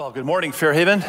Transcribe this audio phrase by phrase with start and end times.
[0.00, 1.04] Well, good morning, Fairhaven.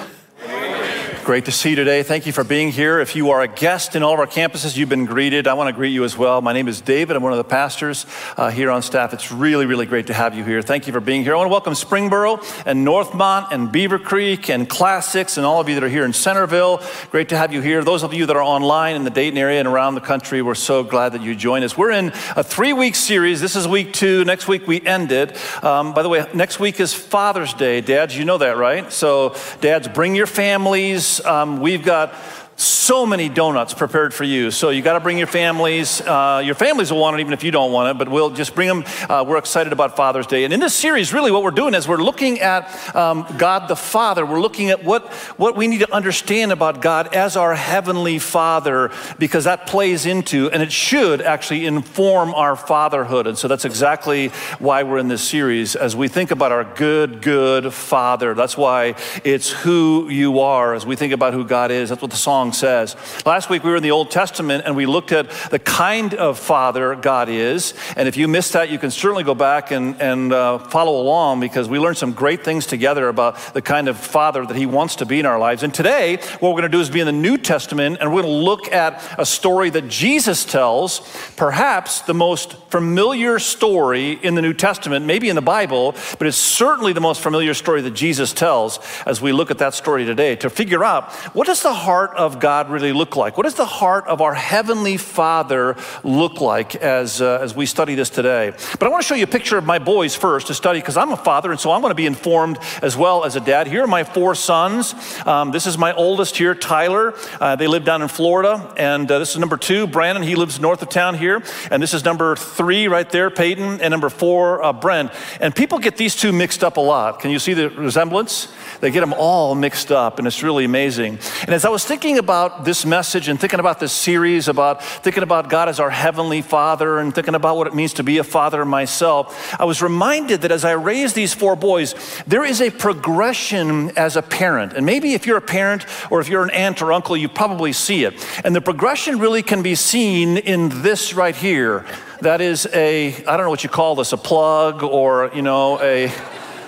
[1.23, 2.01] Great to see you today.
[2.01, 2.99] Thank you for being here.
[2.99, 5.47] If you are a guest in all of our campuses, you've been greeted.
[5.47, 6.41] I want to greet you as well.
[6.41, 7.15] My name is David.
[7.15, 9.13] I'm one of the pastors uh, here on staff.
[9.13, 10.63] It's really, really great to have you here.
[10.63, 11.35] Thank you for being here.
[11.35, 15.75] I want to welcome Springboro and Northmont and Beavercreek and Classics and all of you
[15.75, 16.81] that are here in Centerville.
[17.11, 17.83] Great to have you here.
[17.83, 20.55] Those of you that are online in the Dayton area and around the country, we're
[20.55, 21.77] so glad that you joined us.
[21.77, 23.39] We're in a three week series.
[23.39, 24.25] This is week two.
[24.25, 25.37] Next week we end it.
[25.63, 27.79] Um, by the way, next week is Father's Day.
[27.81, 28.91] Dads, you know that, right?
[28.91, 31.10] So, dads, bring your families.
[31.19, 32.13] Um, we've got
[32.61, 34.51] so many donuts prepared for you.
[34.51, 35.99] So you got to bring your families.
[35.99, 38.53] Uh, your families will want it even if you don't want it, but we'll just
[38.53, 38.83] bring them.
[39.09, 40.43] Uh, we're excited about Father's Day.
[40.43, 43.75] And in this series, really what we're doing is we're looking at um, God the
[43.75, 44.25] Father.
[44.25, 48.91] We're looking at what, what we need to understand about God as our Heavenly Father,
[49.17, 53.25] because that plays into, and it should actually inform our fatherhood.
[53.25, 54.27] And so that's exactly
[54.59, 58.35] why we're in this series as we think about our good, good Father.
[58.35, 61.89] That's why it's who you are as we think about who God is.
[61.89, 62.95] That's what the song says.
[63.25, 66.37] Last week we were in the Old Testament and we looked at the kind of
[66.37, 67.73] father God is.
[67.95, 71.39] And if you missed that, you can certainly go back and, and uh, follow along
[71.39, 74.97] because we learned some great things together about the kind of father that he wants
[74.97, 75.63] to be in our lives.
[75.63, 78.21] And today, what we're going to do is be in the New Testament and we're
[78.21, 80.99] going to look at a story that Jesus tells,
[81.35, 86.37] perhaps the most familiar story in the New Testament, maybe in the Bible, but it's
[86.37, 90.35] certainly the most familiar story that Jesus tells as we look at that story today
[90.37, 93.37] to figure out what does the heart of God really look like?
[93.37, 97.95] What does the heart of our Heavenly Father look like as, uh, as we study
[97.95, 98.53] this today?
[98.79, 100.97] But I want to show you a picture of my boys first to study because
[100.97, 103.67] I'm a father and so I'm going to be informed as well as a dad.
[103.67, 104.95] Here are my four sons.
[105.25, 107.13] Um, this is my oldest here, Tyler.
[107.39, 108.73] Uh, they live down in Florida.
[108.77, 110.23] And uh, this is number two, Brandon.
[110.23, 111.43] He lives north of town here.
[111.69, 113.81] And this is number three right there, Peyton.
[113.81, 115.11] And number four, uh, Brent.
[115.39, 117.19] And people get these two mixed up a lot.
[117.19, 118.51] Can you see the resemblance?
[118.79, 121.19] They get them all mixed up, and it's really amazing.
[121.41, 125.23] And as I was thinking about this message and thinking about this series, about thinking
[125.23, 128.23] about God as our Heavenly Father and thinking about what it means to be a
[128.23, 131.95] father myself, I was reminded that as I raised these four boys,
[132.25, 134.73] there is a progression as a parent.
[134.73, 137.73] And maybe if you're a parent or if you're an aunt or uncle, you probably
[137.73, 138.13] see it.
[138.45, 141.85] And the progression really can be seen in this right here.
[142.21, 145.81] That is a, I don't know what you call this, a plug or, you know,
[145.81, 146.13] a,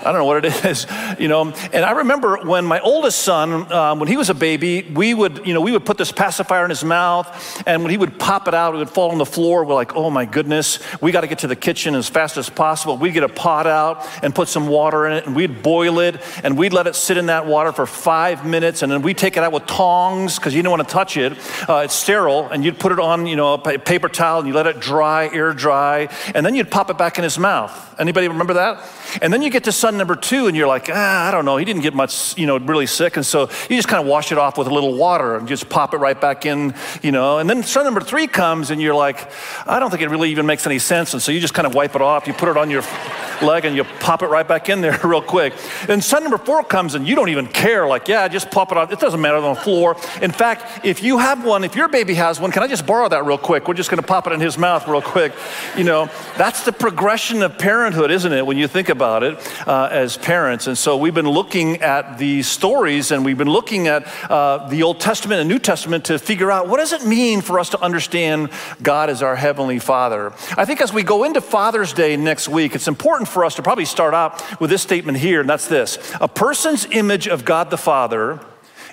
[0.03, 0.85] I don't know what it is,
[1.17, 1.53] you know.
[1.71, 5.45] And I remember when my oldest son, um, when he was a baby, we would,
[5.45, 8.47] you know, we would put this pacifier in his mouth, and when he would pop
[8.47, 9.63] it out, it would fall on the floor.
[9.63, 12.49] We're like, oh my goodness, we got to get to the kitchen as fast as
[12.49, 12.97] possible.
[12.97, 16.21] We'd get a pot out and put some water in it, and we'd boil it,
[16.43, 19.37] and we'd let it sit in that water for five minutes, and then we'd take
[19.37, 21.33] it out with tongs because you didn't want to touch it.
[21.69, 24.53] Uh, it's sterile, and you'd put it on, you know, a paper towel, and you
[24.53, 27.71] let it dry, air dry, and then you'd pop it back in his mouth.
[27.99, 28.83] Anybody remember that?
[29.21, 31.57] And then you get to son number two, and you're like, ah, I don't know.
[31.57, 33.15] He didn't get much, you know, really sick.
[33.15, 35.69] And so you just kind of wash it off with a little water and just
[35.69, 36.73] pop it right back in,
[37.03, 37.37] you know.
[37.37, 39.29] And then son number three comes, and you're like,
[39.67, 41.13] I don't think it really even makes any sense.
[41.13, 42.25] And so you just kind of wipe it off.
[42.25, 42.81] You put it on your
[43.43, 45.53] leg, and you pop it right back in there real quick.
[45.87, 47.85] And son number four comes, and you don't even care.
[47.87, 48.91] Like, yeah, just pop it off.
[48.91, 49.95] It doesn't matter on the floor.
[50.23, 53.07] In fact, if you have one, if your baby has one, can I just borrow
[53.09, 53.67] that real quick?
[53.67, 55.33] We're just going to pop it in his mouth real quick.
[55.77, 58.43] You know, that's the progression of parenthood, isn't it?
[58.43, 59.37] When you think about it
[59.67, 60.67] uh, as parents.
[60.67, 64.83] And so we've been looking at these stories and we've been looking at uh, the
[64.83, 67.81] Old Testament and New Testament to figure out what does it mean for us to
[67.81, 68.49] understand
[68.81, 70.33] God as our Heavenly Father.
[70.57, 73.61] I think as we go into Father's Day next week, it's important for us to
[73.63, 77.69] probably start out with this statement here, and that's this A person's image of God
[77.69, 78.39] the Father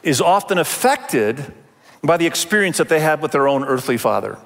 [0.02, 1.52] is often affected
[2.02, 4.38] by the experience that they have with their own earthly father.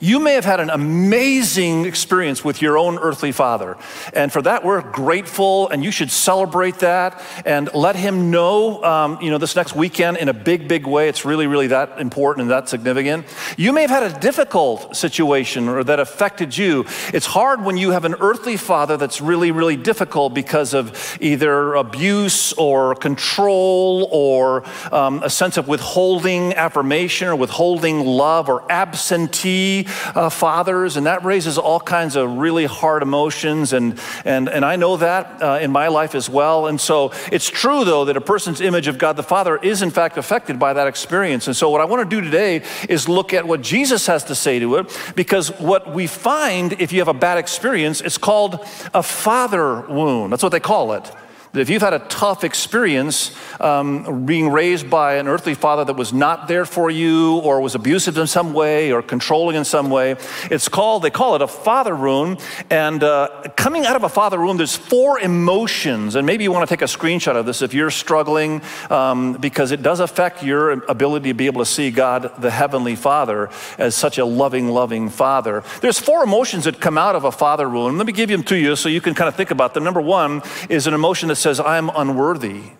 [0.00, 3.76] You may have had an amazing experience with your own earthly father.
[4.12, 9.18] And for that, we're grateful, and you should celebrate that and let him know, um,
[9.20, 11.08] you know, this next weekend in a big, big way.
[11.08, 13.26] It's really, really that important and that significant.
[13.56, 16.86] You may have had a difficult situation or that affected you.
[17.12, 21.74] It's hard when you have an earthly father that's really, really difficult because of either
[21.74, 24.62] abuse or control or
[24.92, 31.24] um, a sense of withholding affirmation or withholding love or absentee uh, fathers, and that
[31.24, 33.72] raises all kinds of really hard emotions.
[33.72, 36.66] And, and, and I know that uh, in my life as well.
[36.66, 39.90] And so it's true, though, that a person's image of God the Father is, in
[39.90, 41.46] fact, affected by that experience.
[41.46, 44.34] And so what I want to do today is look at what Jesus has to
[44.34, 48.64] say to it, because what we find if you have a bad experience, it's called
[48.94, 50.32] a father wound.
[50.32, 51.10] That's what they call it.
[51.54, 56.12] If you've had a tough experience um, being raised by an earthly father that was
[56.12, 60.16] not there for you or was abusive in some way or controlling in some way,
[60.50, 62.40] it's called, they call it a father wound.
[62.70, 66.16] And uh, coming out of a father wound, there's four emotions.
[66.16, 68.60] And maybe you want to take a screenshot of this if you're struggling
[68.90, 72.94] um, because it does affect your ability to be able to see God, the Heavenly
[72.94, 73.48] Father,
[73.78, 75.62] as such a loving, loving Father.
[75.80, 77.96] There's four emotions that come out of a father wound.
[77.96, 79.84] Let me give them to you so you can kind of think about them.
[79.84, 82.72] Number one is an emotion that says, I'm unworthy.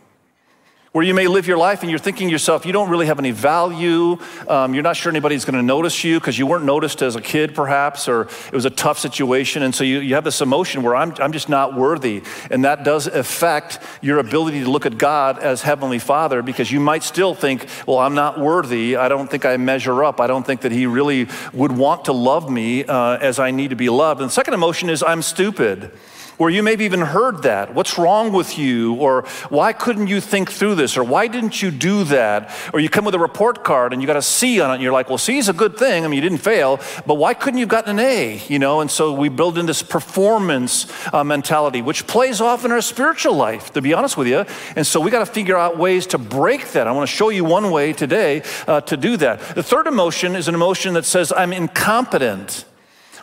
[0.93, 3.31] Where you may live your life and you're thinking yourself, you don't really have any
[3.31, 4.17] value.
[4.49, 7.21] Um, you're not sure anybody's going to notice you because you weren't noticed as a
[7.21, 9.63] kid, perhaps, or it was a tough situation.
[9.63, 12.23] And so you, you have this emotion where I'm, I'm just not worthy.
[12.51, 16.81] And that does affect your ability to look at God as Heavenly Father because you
[16.81, 18.97] might still think, well, I'm not worthy.
[18.97, 20.23] I don't think I measure up.
[20.23, 23.71] I don't think that He really would want to love me uh, as I need
[23.71, 24.23] to be loved.
[24.23, 25.93] And the second emotion is, I'm stupid
[26.39, 27.75] where you maybe even heard that.
[27.75, 28.95] What's wrong with you?
[28.95, 30.97] Or why couldn't you think through this?
[30.97, 32.51] Or why didn't you do that?
[32.73, 34.83] Or you come with a report card and you got a C on it and
[34.83, 36.05] you're like, well, C is a good thing.
[36.05, 38.41] I mean, you didn't fail, but why couldn't you have gotten an A?
[38.49, 42.73] You know, and so we build in this performance uh, mentality, which plays off in
[42.73, 44.45] our spiritual life, to be honest with you.
[44.77, 46.87] And so we got to figure out ways to break that.
[46.87, 49.41] I want to show you one way today uh, to do that.
[49.57, 52.65] The third emotion is an emotion that says, I'm incompetent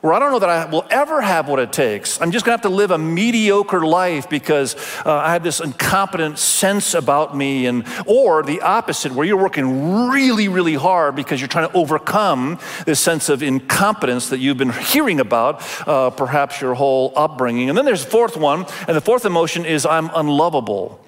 [0.01, 2.21] where I don't know that I will ever have what it takes.
[2.21, 4.75] I'm just gonna have to live a mediocre life because
[5.05, 10.09] uh, I have this incompetent sense about me, and or the opposite, where you're working
[10.09, 14.71] really, really hard because you're trying to overcome this sense of incompetence that you've been
[14.71, 17.69] hearing about, uh, perhaps your whole upbringing.
[17.69, 21.04] And then there's the fourth one, and the fourth emotion is I'm unlovable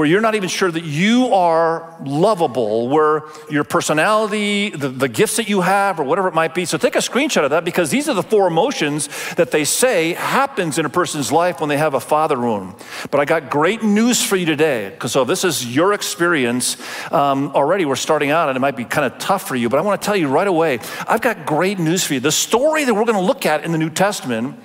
[0.00, 5.36] where you're not even sure that you are lovable, where your personality, the, the, gifts
[5.36, 6.64] that you have, or whatever it might be.
[6.64, 10.14] So take a screenshot of that because these are the four emotions that they say
[10.14, 12.76] happens in a person's life when they have a father wound.
[13.10, 16.78] But I got great news for you today because so this is your experience
[17.12, 17.84] um, already.
[17.84, 20.00] We're starting out and it might be kind of tough for you, but I want
[20.00, 22.20] to tell you right away, I've got great news for you.
[22.20, 24.58] The story that we're going to look at in the New Testament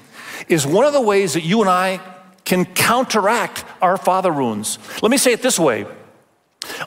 [0.48, 2.00] is one of the ways that you and I
[2.46, 4.80] can counteract our father wounds.
[5.02, 5.86] Let me say it this way.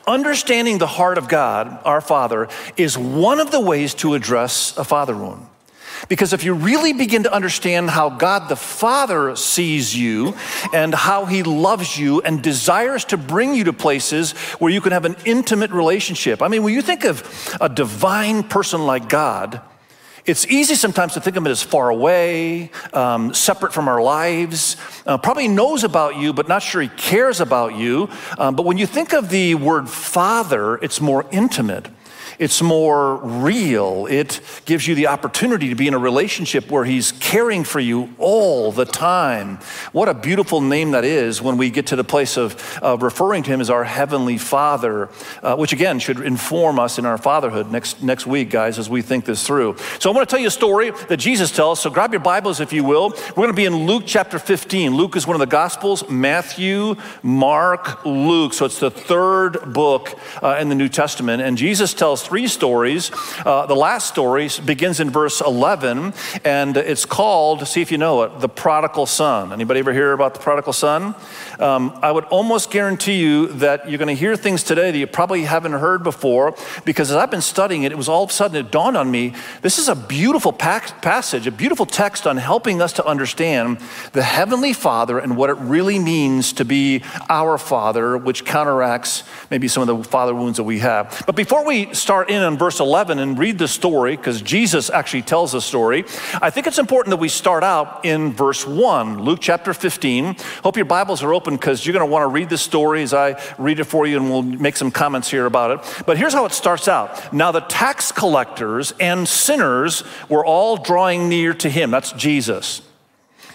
[0.07, 4.85] Understanding the heart of God, our Father, is one of the ways to address a
[4.85, 5.47] father wound.
[6.09, 10.35] Because if you really begin to understand how God the Father sees you
[10.73, 14.93] and how He loves you and desires to bring you to places where you can
[14.93, 16.41] have an intimate relationship.
[16.41, 19.61] I mean, when you think of a divine person like God,
[20.29, 24.77] it's easy sometimes to think of it as far away, um, separate from our lives.
[25.07, 28.09] Uh, probably knows about you, but not sure he cares about you.
[28.39, 31.89] Um, but when you think of the word father, it's more intimate.
[32.39, 34.07] It's more real.
[34.07, 38.15] It gives you the opportunity to be in a relationship where He's caring for you
[38.17, 39.57] all the time.
[39.91, 42.55] What a beautiful name that is when we get to the place of,
[43.03, 45.09] referring to Him as our Heavenly Father,
[45.43, 49.03] uh, which again should inform us in our fatherhood next, next week, guys, as we
[49.03, 49.77] think this through.
[49.99, 51.81] So I want to tell you a story that Jesus tells.
[51.81, 53.11] So grab your Bibles, if you will.
[53.31, 54.95] We're going to be in Luke chapter 15.
[54.95, 56.95] Luke is one of the Gospels Matthew,
[57.25, 58.55] Mark, Luke.
[58.55, 61.43] So it's the third book uh, in the New Testament.
[61.43, 63.11] And Jesus tells three stories.
[63.47, 66.13] Uh, the last story begins in verse 11,
[66.45, 69.51] and it's called, see if you know it, the prodigal son.
[69.51, 71.15] Anybody ever hear about the prodigal son?
[71.59, 75.07] Um, I would almost guarantee you that you're going to hear things today that you
[75.07, 76.55] probably haven't heard before,
[76.85, 79.11] because as I've been studying it, it was all of a sudden it dawned on
[79.11, 79.33] me
[79.63, 83.79] this is a beautiful passage, a beautiful text on helping us to understand
[84.13, 89.67] the Heavenly Father and what it really means to be our Father, which counteracts maybe
[89.67, 91.23] some of the father wounds that we have.
[91.25, 94.91] But before we start, start in on verse 11 and read the story, because Jesus
[94.91, 96.05] actually tells the story,
[96.43, 100.35] I think it's important that we start out in verse 1, Luke chapter 15.
[100.65, 103.15] Hope your Bibles are open because you're going to want to read the story as
[103.15, 106.03] I read it for you, and we'll make some comments here about it.
[106.07, 107.33] But here's how it starts out.
[107.33, 111.93] Now, the tax collectors and sinners were all drawing near to him.
[111.93, 112.83] That's Jesus.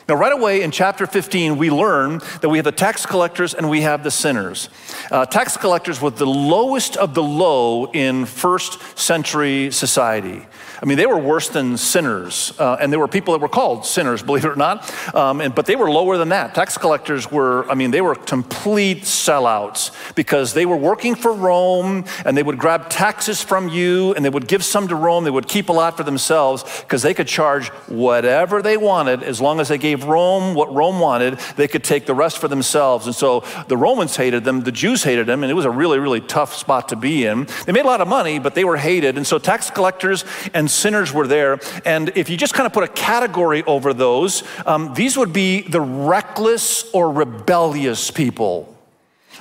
[0.08, 3.70] Now, right away in chapter 15, we learn that we have the tax collectors and
[3.70, 4.68] we have the sinners.
[5.10, 10.46] Uh, tax collectors were the lowest of the low in first century society.
[10.82, 13.86] I mean, they were worse than sinners, uh, and there were people that were called
[13.86, 16.54] sinners, believe it or not, um, and, but they were lower than that.
[16.54, 22.04] Tax collectors were, I mean, they were complete sellouts because they were working for Rome
[22.26, 25.24] and they would grab taxes from you and they would give some to Rome.
[25.24, 29.40] They would keep a lot for themselves because they could charge whatever they wanted as
[29.40, 33.06] long as they gave Rome what Rome wanted, they could take the rest for themselves.
[33.06, 36.00] And so the Romans hated them, the Jews hated them, and it was a really,
[36.00, 37.48] really tough spot to be in.
[37.66, 39.18] They made a lot of money, but they were hated.
[39.18, 41.60] And so tax collectors and sinners were there.
[41.86, 45.62] And if you just kind of put a category over those, um, these would be
[45.62, 48.76] the reckless or rebellious people.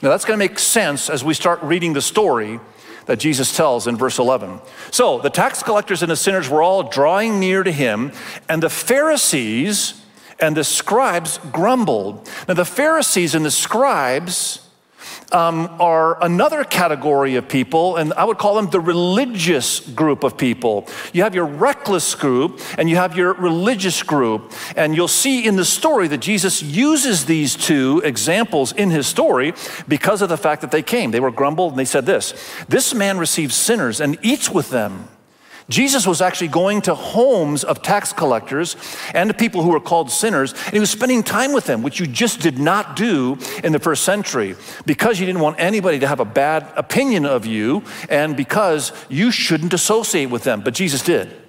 [0.02, 2.60] Now, that's going to make sense as we start reading the story
[3.06, 4.60] that Jesus tells in verse 11.
[4.90, 8.12] So, the tax collectors and the sinners were all drawing near to him,
[8.48, 10.01] and the Pharisees
[10.42, 12.28] and the scribes grumbled.
[12.48, 14.58] Now, the Pharisees and the scribes
[15.32, 20.36] um, are another category of people, and I would call them the religious group of
[20.36, 20.86] people.
[21.12, 24.52] You have your reckless group and you have your religious group.
[24.76, 29.54] And you'll see in the story that Jesus uses these two examples in his story
[29.88, 31.10] because of the fact that they came.
[31.10, 32.34] They were grumbled and they said this
[32.68, 35.08] This man receives sinners and eats with them.
[35.72, 38.76] Jesus was actually going to homes of tax collectors
[39.14, 41.98] and to people who were called sinners, and he was spending time with them, which
[41.98, 46.06] you just did not do in the first century because you didn't want anybody to
[46.06, 50.60] have a bad opinion of you and because you shouldn't associate with them.
[50.60, 51.41] But Jesus did.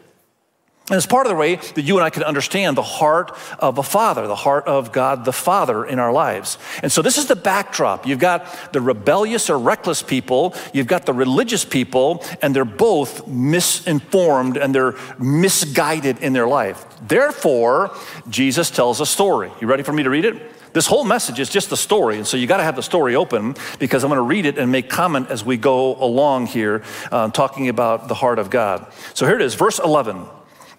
[0.89, 3.77] And it's part of the way that you and I can understand the heart of
[3.77, 6.57] a father, the heart of God the Father in our lives.
[6.81, 8.05] And so this is the backdrop.
[8.05, 13.25] You've got the rebellious or reckless people, you've got the religious people, and they're both
[13.29, 16.85] misinformed and they're misguided in their life.
[17.07, 17.95] Therefore,
[18.27, 19.51] Jesus tells a story.
[19.61, 20.51] You ready for me to read it?
[20.73, 23.15] This whole message is just the story, and so you got to have the story
[23.15, 26.83] open because I'm going to read it and make comment as we go along here,
[27.09, 28.91] uh, talking about the heart of God.
[29.13, 30.25] So here it is, verse 11.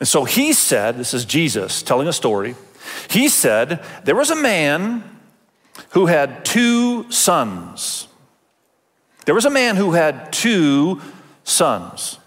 [0.04, 2.56] And so he said, this is Jesus telling a story.
[3.08, 5.02] He said, There was a man
[5.92, 8.06] who had two sons.
[9.24, 11.00] There was a man who had two
[11.44, 12.18] sons.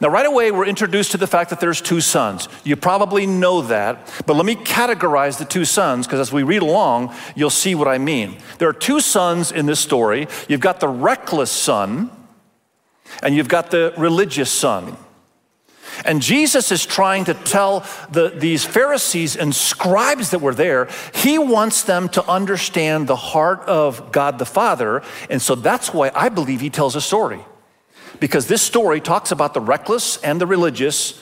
[0.00, 2.48] Now, right away, we're introduced to the fact that there's two sons.
[2.64, 6.62] You probably know that, but let me categorize the two sons because as we read
[6.62, 8.38] along, you'll see what I mean.
[8.56, 10.28] There are two sons in this story.
[10.48, 12.10] You've got the reckless son,
[13.22, 14.96] and you've got the religious son.
[16.04, 21.38] And Jesus is trying to tell the, these Pharisees and scribes that were there, he
[21.38, 25.02] wants them to understand the heart of God the Father.
[25.30, 27.40] And so that's why I believe he tells a story.
[28.20, 31.20] Because this story talks about the reckless and the religious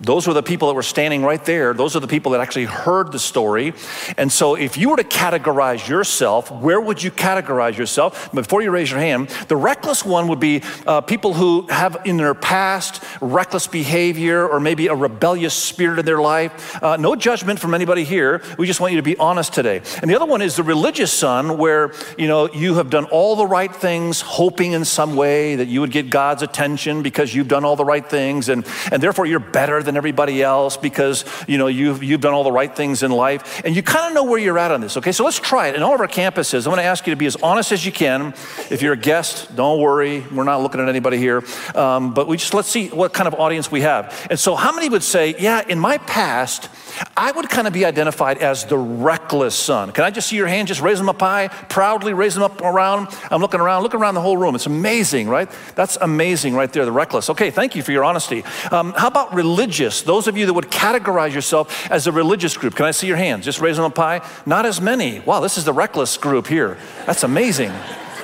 [0.00, 1.74] those were the people that were standing right there.
[1.74, 3.74] Those are the people that actually heard the story.
[4.16, 8.32] And so, if you were to categorize yourself, where would you categorize yourself?
[8.32, 12.16] Before you raise your hand, the reckless one would be uh, people who have in
[12.16, 16.82] their past reckless behavior or maybe a rebellious spirit in their life.
[16.82, 18.42] Uh, no judgment from anybody here.
[18.56, 19.82] We just want you to be honest today.
[20.00, 23.36] And the other one is the religious son, where you know you have done all
[23.36, 27.48] the right things, hoping in some way that you would get God's attention because you've
[27.48, 31.24] done all the right things, and and therefore you're better than than everybody else because
[31.48, 33.62] you know you've, you've done all the right things in life.
[33.64, 35.12] And you kind of know where you're at on this okay?
[35.12, 35.74] So let's try it.
[35.74, 37.84] In all of our campuses i'm going to ask you to be as honest as
[37.84, 38.32] you can.
[38.70, 40.20] If you're a guest don't worry.
[40.32, 41.42] We're not looking at anybody here.
[41.74, 44.26] Um, but we just let's see what kind of audience we have.
[44.30, 46.68] And so how many would say yeah in my past
[47.16, 49.92] I would kind of be identified as the reckless son.
[49.92, 50.68] Can I just see your hand?
[50.68, 53.08] Just raise them up high, proudly raise them up around.
[53.30, 54.54] I'm looking around, look around the whole room.
[54.54, 55.50] It's amazing, right?
[55.74, 57.30] That's amazing right there, the reckless.
[57.30, 58.44] Okay, thank you for your honesty.
[58.70, 60.02] Um, how about religious?
[60.02, 63.16] Those of you that would categorize yourself as a religious group, can I see your
[63.16, 63.44] hands?
[63.44, 64.26] Just raise them up high.
[64.46, 65.20] Not as many.
[65.20, 66.78] Wow, this is the reckless group here.
[67.06, 67.72] That's amazing.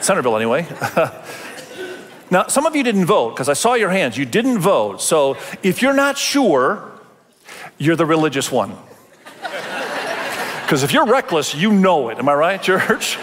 [0.00, 0.66] Centerville, anyway.
[2.30, 4.16] now, some of you didn't vote because I saw your hands.
[4.16, 5.00] You didn't vote.
[5.00, 6.95] So if you're not sure,
[7.78, 8.76] you're the religious one.
[10.62, 12.18] Because if you're reckless, you know it.
[12.18, 13.18] Am I right, church?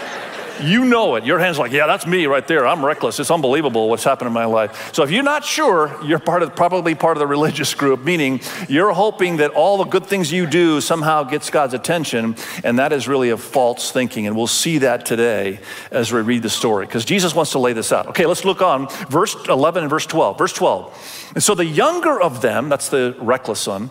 [0.62, 1.24] You know it.
[1.24, 2.64] Your hand's like, yeah, that's me right there.
[2.64, 3.18] I'm reckless.
[3.18, 4.94] It's unbelievable what's happened in my life.
[4.94, 8.40] So if you're not sure, you're part of probably part of the religious group, meaning
[8.68, 12.92] you're hoping that all the good things you do somehow gets God's attention, and that
[12.92, 14.28] is really a false thinking.
[14.28, 15.58] And we'll see that today
[15.90, 18.06] as we read the story, because Jesus wants to lay this out.
[18.06, 20.38] Okay, let's look on verse 11 and verse 12.
[20.38, 21.32] Verse 12.
[21.34, 23.90] And so the younger of them, that's the reckless son,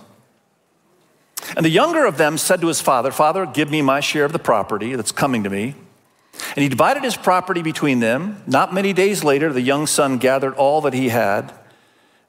[1.55, 4.31] and the younger of them said to his father, Father, give me my share of
[4.31, 5.75] the property that's coming to me.
[6.55, 8.41] And he divided his property between them.
[8.47, 11.53] Not many days later, the young son gathered all that he had.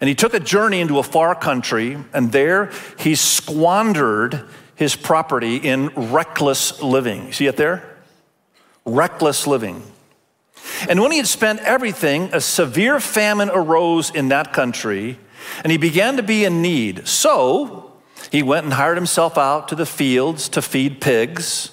[0.00, 5.56] And he took a journey into a far country, and there he squandered his property
[5.56, 7.32] in reckless living.
[7.32, 7.96] See it there?
[8.84, 9.82] Reckless living.
[10.88, 15.18] And when he had spent everything, a severe famine arose in that country,
[15.62, 17.06] and he began to be in need.
[17.06, 17.93] So
[18.30, 21.70] he went and hired himself out to the fields to feed pigs,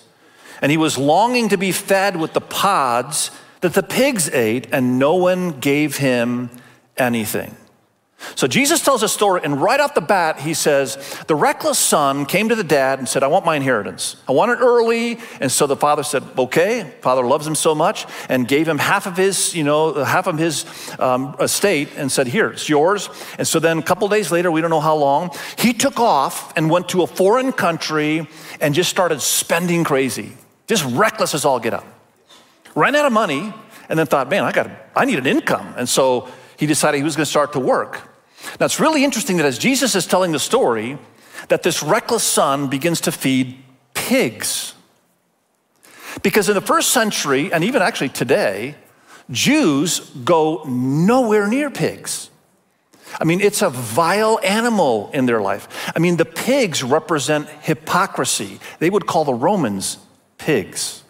[0.61, 3.31] and he was longing to be fed with the pods
[3.61, 6.49] that the pigs ate, and no one gave him
[6.97, 7.55] anything.
[8.35, 10.97] So Jesus tells a story, and right off the bat, he says,
[11.27, 14.15] The reckless son came to the dad and said, I want my inheritance.
[14.27, 15.19] I want it early.
[15.39, 16.91] And so the father said, Okay.
[17.01, 20.37] Father loves him so much and gave him half of his, you know, half of
[20.37, 20.65] his
[20.99, 23.09] um, estate and said, Here, it's yours.
[23.37, 26.55] And so then a couple days later, we don't know how long, he took off
[26.55, 28.27] and went to a foreign country
[28.59, 30.33] and just started spending crazy,
[30.67, 31.85] just reckless as all get up.
[32.75, 33.53] ran out of money,
[33.89, 35.73] and then thought, man, I, got, I need an income.
[35.77, 38.10] And so he decided he was going to start to work.
[38.59, 40.97] Now, it's really interesting that as Jesus is telling the story,
[41.47, 43.57] that this reckless son begins to feed
[43.93, 44.73] pigs.
[46.23, 48.75] Because in the first century, and even actually today,
[49.29, 52.29] Jews go nowhere near pigs.
[53.19, 55.91] I mean, it's a vile animal in their life.
[55.95, 58.59] I mean, the pigs represent hypocrisy.
[58.79, 59.97] They would call the Romans
[60.37, 61.03] pigs.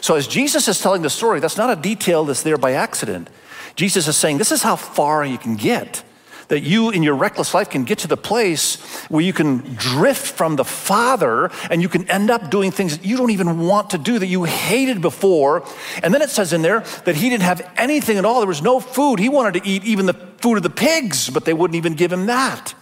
[0.00, 3.30] So, as Jesus is telling the story, that's not a detail that's there by accident.
[3.74, 6.04] Jesus is saying, This is how far you can get
[6.48, 8.76] that you in your reckless life can get to the place
[9.08, 13.06] where you can drift from the Father and you can end up doing things that
[13.06, 15.64] you don't even want to do that you hated before.
[16.02, 18.40] And then it says in there that he didn't have anything at all.
[18.40, 19.18] There was no food.
[19.18, 22.12] He wanted to eat even the food of the pigs, but they wouldn't even give
[22.12, 22.74] him that.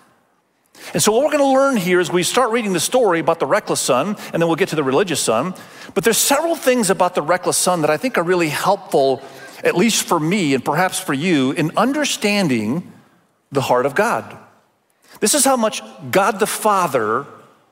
[0.94, 3.40] And so, what we're going to learn here is we start reading the story about
[3.40, 5.54] the reckless son, and then we'll get to the religious son.
[5.94, 9.22] But there's several things about the reckless son that I think are really helpful,
[9.64, 12.92] at least for me and perhaps for you, in understanding
[13.52, 14.36] the heart of God.
[15.20, 17.26] This is how much God the Father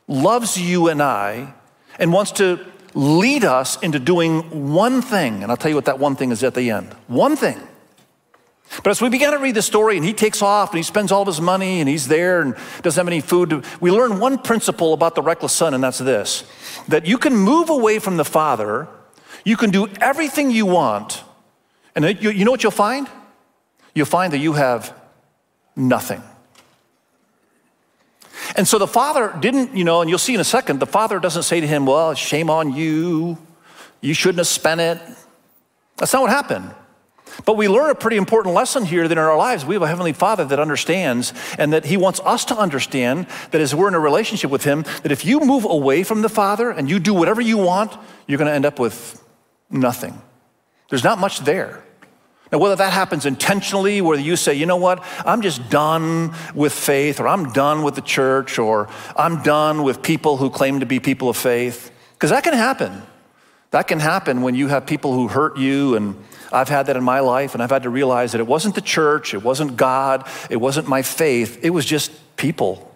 [0.08, 1.54] loves you and I
[1.98, 2.64] and wants to
[2.94, 5.42] lead us into doing one thing.
[5.42, 6.92] And I'll tell you what that one thing is at the end.
[7.06, 7.60] One thing.
[8.82, 11.12] But as we begin to read the story and he takes off and he spends
[11.12, 14.38] all of his money and he's there and doesn't have any food, we learn one
[14.38, 16.44] principle about the reckless son, and that's this
[16.88, 18.88] that you can move away from the Father,
[19.44, 21.22] you can do everything you want,
[21.94, 23.08] and you know what you'll find?
[23.94, 24.94] You'll find that you have
[25.76, 26.22] nothing.
[28.56, 31.18] And so the father didn't, you know, and you'll see in a second, the father
[31.18, 33.38] doesn't say to him, Well, shame on you.
[34.00, 35.00] You shouldn't have spent it.
[35.96, 36.74] That's not what happened.
[37.44, 39.88] But we learn a pretty important lesson here that in our lives, we have a
[39.88, 43.94] Heavenly Father that understands and that He wants us to understand that as we're in
[43.94, 47.12] a relationship with Him, that if you move away from the Father and you do
[47.12, 47.92] whatever you want,
[48.26, 49.22] you're going to end up with
[49.70, 50.20] nothing.
[50.90, 51.82] There's not much there.
[52.54, 56.72] Now, whether that happens intentionally, whether you say, you know what, I'm just done with
[56.72, 60.86] faith, or I'm done with the church, or I'm done with people who claim to
[60.86, 63.02] be people of faith, because that can happen.
[63.72, 66.14] That can happen when you have people who hurt you, and
[66.52, 68.82] I've had that in my life, and I've had to realize that it wasn't the
[68.82, 72.94] church, it wasn't God, it wasn't my faith, it was just people.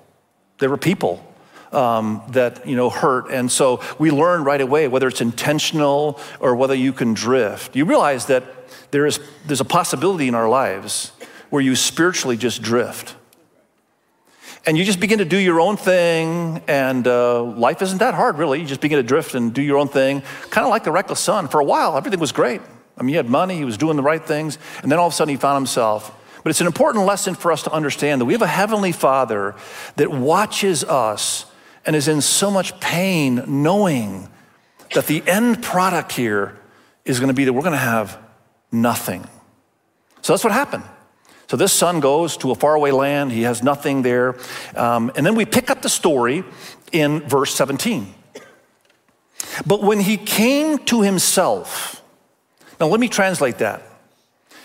[0.59, 1.25] There were people.
[1.73, 6.57] Um, that you know hurt and so we learn right away whether it's intentional or
[6.57, 8.43] whether you can drift you realize that
[8.91, 11.13] there is, there's a possibility in our lives
[11.51, 13.15] where you spiritually just drift.
[14.67, 18.37] And you just begin to do your own thing, and uh, life isn't that hard,
[18.37, 18.61] really.
[18.61, 21.21] You just begin to drift and do your own thing, kind of like the reckless
[21.21, 21.49] son.
[21.49, 22.61] For a while, everything was great.
[22.97, 25.13] I mean, he had money, he was doing the right things, and then all of
[25.13, 26.15] a sudden he found himself.
[26.43, 29.55] But it's an important lesson for us to understand that we have a heavenly father
[29.97, 31.47] that watches us
[31.87, 34.29] and is in so much pain knowing
[34.95, 36.59] that the end product here
[37.05, 38.19] is going to be that we're going to have
[38.71, 39.27] nothing.
[40.23, 40.85] So that's what happened.
[41.49, 43.33] So this son goes to a faraway land.
[43.33, 44.37] He has nothing there.
[44.77, 46.45] Um, and then we pick up the story
[46.93, 48.15] in verse 17.
[49.67, 52.03] But when he came to himself,
[52.79, 53.83] now let me translate that.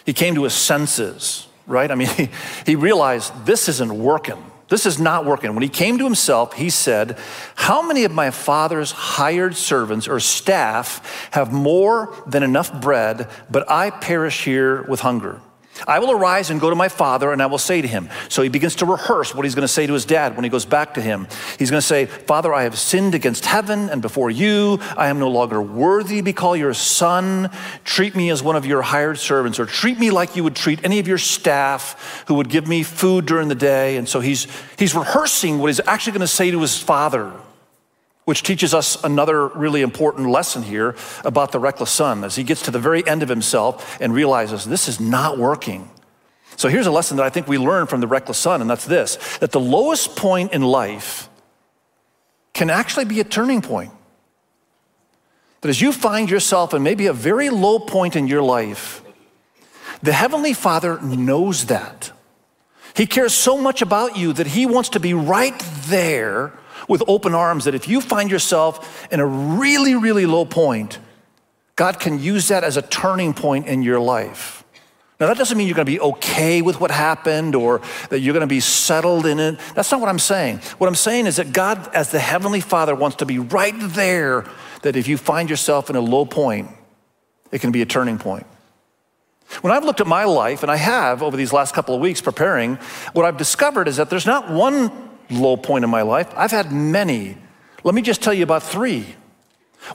[0.05, 1.89] He came to his senses, right?
[1.89, 2.29] I mean, he,
[2.65, 4.43] he realized this isn't working.
[4.73, 5.53] This is not working.
[5.53, 7.19] When he came to himself, he said,
[7.53, 13.69] How many of my father's hired servants or staff have more than enough bread, but
[13.69, 15.39] I perish here with hunger?
[15.87, 18.09] I will arise and go to my father, and I will say to him.
[18.29, 20.49] So he begins to rehearse what he's going to say to his dad when he
[20.49, 21.27] goes back to him.
[21.57, 24.79] He's going to say, Father, I have sinned against heaven and before you.
[24.95, 27.49] I am no longer worthy to be called your son.
[27.83, 30.83] Treat me as one of your hired servants, or treat me like you would treat
[30.83, 33.97] any of your staff who would give me food during the day.
[33.97, 37.33] And so he's, he's rehearsing what he's actually going to say to his father
[38.25, 42.61] which teaches us another really important lesson here about the reckless son as he gets
[42.61, 45.89] to the very end of himself and realizes this is not working.
[46.55, 48.85] So here's a lesson that I think we learn from the reckless son, and that's
[48.85, 51.29] this that the lowest point in life
[52.53, 53.91] can actually be a turning point.
[55.61, 59.01] That as you find yourself in maybe a very low point in your life,
[60.01, 62.11] the Heavenly Father knows that.
[62.95, 65.57] He cares so much about you that He wants to be right
[65.87, 66.53] there
[66.87, 70.99] with open arms that if you find yourself in a really, really low point,
[71.75, 74.63] God can use that as a turning point in your life.
[75.19, 78.33] Now, that doesn't mean you're going to be okay with what happened or that you're
[78.33, 79.59] going to be settled in it.
[79.73, 80.57] That's not what I'm saying.
[80.79, 84.45] What I'm saying is that God, as the Heavenly Father, wants to be right there,
[84.81, 86.69] that if you find yourself in a low point,
[87.51, 88.45] it can be a turning point.
[89.61, 92.19] When I've looked at my life, and I have over these last couple of weeks
[92.19, 92.75] preparing,
[93.13, 94.91] what I've discovered is that there's not one
[95.33, 96.31] low point in my life.
[96.35, 97.37] I've had many.
[97.83, 99.15] Let me just tell you about three.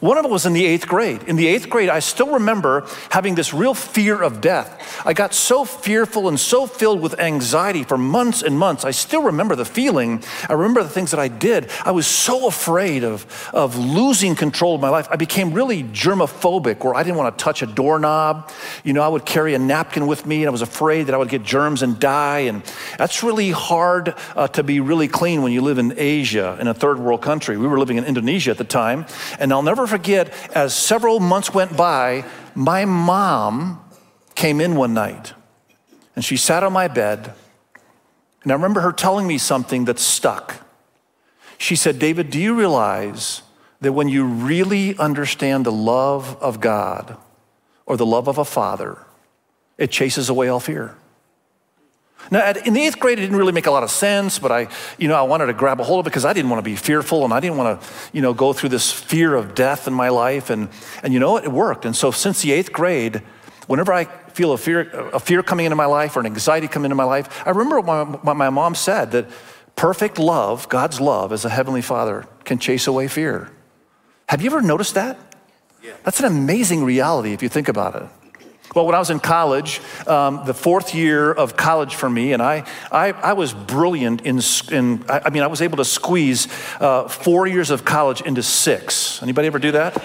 [0.00, 1.22] One of them was in the eighth grade.
[1.24, 5.02] In the eighth grade, I still remember having this real fear of death.
[5.04, 8.84] I got so fearful and so filled with anxiety for months and months.
[8.84, 10.22] I still remember the feeling.
[10.48, 11.70] I remember the things that I did.
[11.84, 15.08] I was so afraid of, of losing control of my life.
[15.10, 18.50] I became really germophobic, where I didn't want to touch a doorknob.
[18.84, 21.18] You know, I would carry a napkin with me, and I was afraid that I
[21.18, 22.40] would get germs and die.
[22.40, 22.62] And
[22.98, 26.74] that's really hard uh, to be really clean when you live in Asia, in a
[26.74, 27.56] third world country.
[27.56, 29.06] We were living in Indonesia at the time,
[29.38, 32.24] and I'll never never forget, as several months went by,
[32.56, 33.80] my mom
[34.34, 35.32] came in one night
[36.16, 37.32] and she sat on my bed.
[38.42, 40.66] And I remember her telling me something that stuck.
[41.58, 43.42] She said, David, do you realize
[43.80, 47.16] that when you really understand the love of God
[47.86, 48.98] or the love of a father,
[49.76, 50.96] it chases away all fear?
[52.30, 54.68] Now, in the eighth grade, it didn't really make a lot of sense, but I,
[54.98, 56.70] you know, I wanted to grab a hold of it because I didn't want to
[56.70, 59.86] be fearful and I didn't want to, you know, go through this fear of death
[59.86, 60.50] in my life.
[60.50, 60.68] And,
[61.02, 61.44] and you know what?
[61.44, 61.84] It worked.
[61.84, 63.22] And so since the eighth grade,
[63.66, 66.86] whenever I feel a fear, a fear coming into my life or an anxiety coming
[66.86, 69.28] into my life, I remember what my, what my mom said that
[69.74, 73.50] perfect love, God's love as a heavenly father, can chase away fear.
[74.28, 75.16] Have you ever noticed that?
[75.82, 75.92] Yeah.
[76.04, 78.08] That's an amazing reality if you think about it.
[78.74, 82.42] Well, when I was in college, um, the fourth year of college for me, and
[82.42, 87.08] I, I, I was brilliant in, in, I mean, I was able to squeeze uh,
[87.08, 89.22] four years of college into six.
[89.22, 89.96] Anybody ever do that?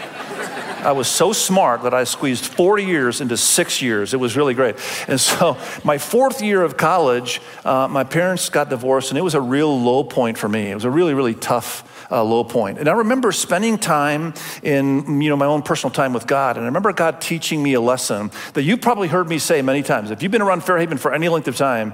[0.86, 4.14] I was so smart that I squeezed four years into six years.
[4.14, 4.76] It was really great.
[5.08, 9.34] And so, my fourth year of college, uh, my parents got divorced, and it was
[9.34, 10.72] a real low point for me.
[10.72, 12.80] It was a really, really tough uh, low point.
[12.80, 16.66] And I remember spending time in you know my own personal time with God, and
[16.66, 20.12] I remember God teaching me a lesson that you've probably heard me say many times.
[20.12, 21.94] If you've been around Fairhaven for any length of time,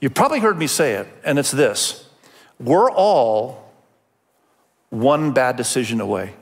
[0.00, 2.08] you've probably heard me say it, and it's this:
[2.58, 3.72] We're all
[4.90, 6.34] one bad decision away.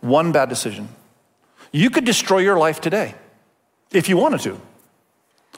[0.00, 0.88] One bad decision.
[1.72, 3.14] You could destroy your life today
[3.92, 4.60] if you wanted to.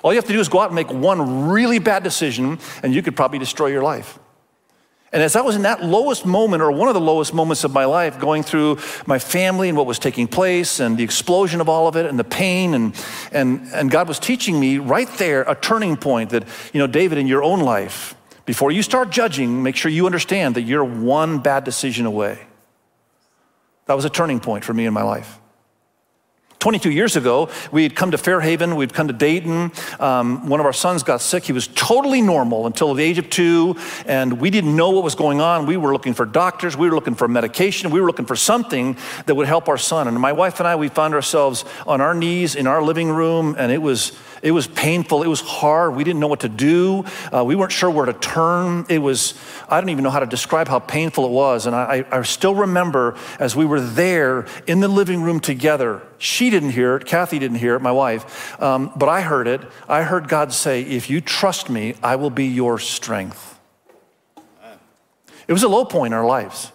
[0.02, 2.94] All you have to do is go out and make one really bad decision, and
[2.94, 4.18] you could probably destroy your life.
[5.12, 7.72] And as I was in that lowest moment, or one of the lowest moments of
[7.72, 11.68] my life, going through my family and what was taking place and the explosion of
[11.68, 12.94] all of it and the pain, and,
[13.32, 17.18] and, and God was teaching me right there a turning point that, you know, David,
[17.18, 18.14] in your own life,
[18.46, 22.38] before you start judging, make sure you understand that you're one bad decision away.
[23.86, 25.40] That was a turning point for me in my life.
[26.60, 29.72] 22 years ago, we had come to Fairhaven, we'd come to Dayton.
[29.98, 31.44] Um, one of our sons got sick.
[31.44, 35.14] He was totally normal until the age of two, and we didn't know what was
[35.14, 35.64] going on.
[35.64, 38.98] We were looking for doctors, we were looking for medication, we were looking for something
[39.24, 40.06] that would help our son.
[40.06, 43.56] And my wife and I, we found ourselves on our knees in our living room,
[43.58, 45.22] and it was it was painful.
[45.22, 45.94] It was hard.
[45.94, 47.04] We didn't know what to do.
[47.32, 48.86] Uh, we weren't sure where to turn.
[48.88, 49.34] It was,
[49.68, 51.66] I don't even know how to describe how painful it was.
[51.66, 56.50] And I, I still remember as we were there in the living room together, she
[56.50, 59.60] didn't hear it, Kathy didn't hear it, my wife, um, but I heard it.
[59.88, 63.58] I heard God say, If you trust me, I will be your strength.
[65.48, 66.70] It was a low point in our lives.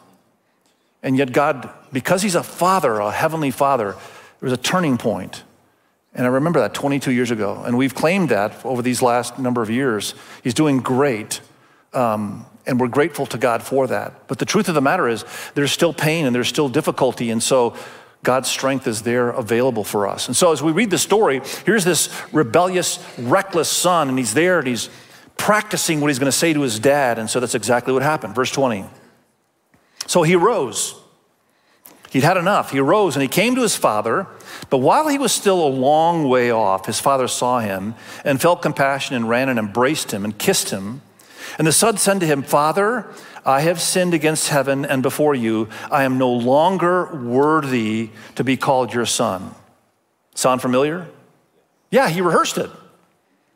[1.02, 5.45] And yet, God, because He's a father, a heavenly father, there was a turning point.
[6.16, 7.62] And I remember that 22 years ago.
[7.66, 10.16] And we've claimed that over these last number of years.
[10.44, 11.42] He's doing great.
[11.94, 14.28] Um, and we're grateful to God for that.
[14.28, 17.30] But the truth of the matter is, there's still pain and there's still difficulty.
[17.30, 17.76] And so
[18.24, 20.28] God's strength is there available for us.
[20.28, 24.60] And so as we read the story, here's this rebellious, reckless son, and he's there
[24.60, 24.90] and he's
[25.38, 27.20] practicing what he's going to say to his dad.
[27.20, 28.34] And so that's exactly what happened.
[28.34, 28.86] Verse 20.
[30.08, 30.96] So he rose.
[32.16, 32.72] He'd had enough.
[32.72, 34.26] He arose and he came to his father.
[34.70, 38.62] But while he was still a long way off, his father saw him and felt
[38.62, 41.02] compassion and ran and embraced him and kissed him.
[41.58, 43.06] And the son said to him, Father,
[43.46, 45.68] I have sinned against heaven and before you.
[45.92, 49.54] I am no longer worthy to be called your son.
[50.36, 51.08] Sound familiar?
[51.92, 52.70] Yeah, he rehearsed it.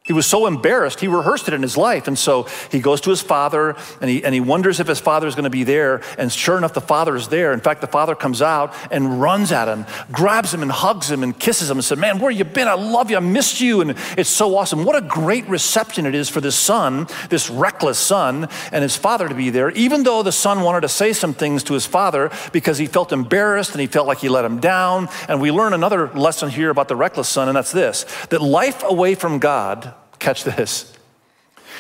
[0.10, 2.08] He was so embarrassed, he rehearsed it in his life.
[2.08, 5.28] And so he goes to his father and he, and he wonders if his father
[5.28, 6.02] is going to be there.
[6.18, 7.54] And sure enough, the father is there.
[7.54, 11.22] In fact, the father comes out and runs at him, grabs him and hugs him
[11.22, 12.68] and kisses him and said, Man, where you been?
[12.68, 13.18] I love you.
[13.18, 13.82] I missed you.
[13.82, 14.84] And it's so awesome.
[14.84, 19.30] What a great reception it is for this son, this reckless son, and his father
[19.30, 22.32] to be there, even though the son wanted to say some things to his father
[22.52, 25.08] because he felt embarrassed and he felt like he let him down.
[25.28, 28.82] And we learn another lesson here about the reckless son, and that's this that life
[28.84, 30.94] away from God Catch this.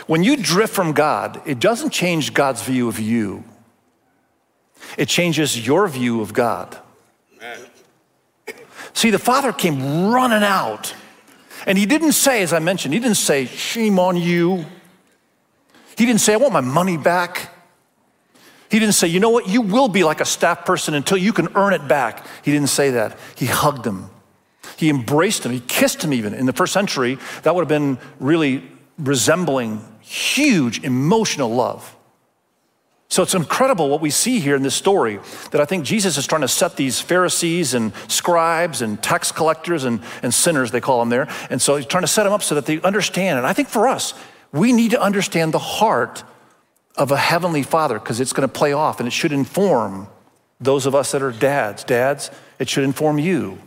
[0.07, 3.43] When you drift from God, it doesn't change God's view of you,
[4.97, 6.77] it changes your view of God.
[7.37, 7.59] Amen.
[8.93, 10.93] See, the father came running out,
[11.65, 14.65] and he didn't say, as I mentioned, he didn't say, Shame on you.
[15.97, 17.53] He didn't say, I want my money back.
[18.69, 21.33] He didn't say, you know what, you will be like a staff person until you
[21.33, 22.25] can earn it back.
[22.43, 23.17] He didn't say that.
[23.35, 24.09] He hugged him.
[24.79, 25.51] He embraced him.
[25.51, 26.33] He kissed him even.
[26.33, 28.63] In the first century, that would have been really
[28.97, 31.97] resembling huge emotional love.
[33.09, 35.19] So it's incredible what we see here in this story
[35.51, 39.83] that I think Jesus is trying to set these Pharisees and scribes and tax collectors
[39.83, 41.27] and, and sinners, they call them there.
[41.49, 43.37] And so he's trying to set them up so that they understand.
[43.37, 44.13] And I think for us,
[44.53, 46.23] we need to understand the heart
[46.95, 50.07] of a heavenly father because it's going to play off and it should inform
[50.61, 51.83] those of us that are dads.
[51.83, 53.59] Dads, it should inform you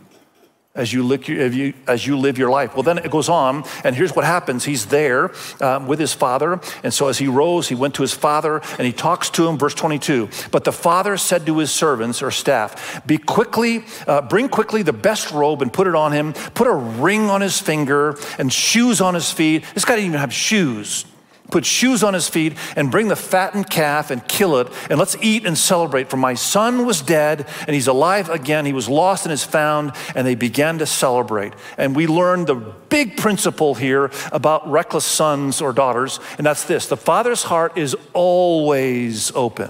[0.75, 2.73] as you, live your, as you live your life.
[2.73, 4.65] Well, then it goes on, and here's what happens.
[4.65, 5.31] He's there
[5.61, 8.87] um, with his father, and so as he rose, he went to his father, and
[8.87, 9.59] he talks to him.
[9.59, 10.29] Verse 22.
[10.49, 14.93] But the father said to his servants or staff, "Be quickly, uh, bring quickly the
[14.93, 16.33] best robe and put it on him.
[16.33, 19.63] Put a ring on his finger and shoes on his feet.
[19.75, 21.05] This guy didn't even have shoes."
[21.53, 25.15] Put shoes on his feet, and bring the fattened calf and kill it, and let's
[25.21, 26.09] eat and celebrate.
[26.09, 28.65] For my son was dead, and he's alive again.
[28.65, 31.53] He was lost and is found, and they began to celebrate.
[31.77, 36.87] And we learned the big principle here about reckless sons or daughters, and that's this
[36.87, 39.69] the father's heart is always open.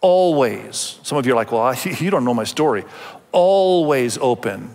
[0.00, 1.00] Always.
[1.02, 2.84] Some of you are like, well, I, you don't know my story.
[3.32, 4.70] Always open.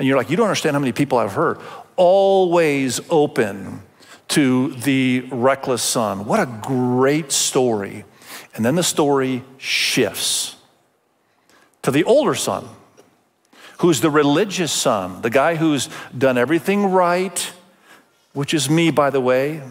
[0.00, 1.58] And you're like, you don't understand how many people I've heard.
[1.94, 3.82] Always open
[4.30, 6.24] to the reckless son.
[6.24, 8.04] What a great story.
[8.54, 10.56] And then the story shifts
[11.82, 12.68] to the older son,
[13.78, 17.52] who's the religious son, the guy who's done everything right,
[18.32, 19.62] which is me, by the way.